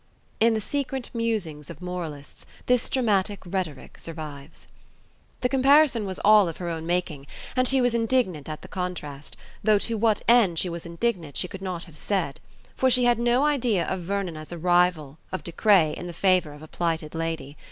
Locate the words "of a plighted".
16.51-17.13